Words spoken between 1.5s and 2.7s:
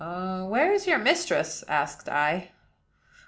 asked I.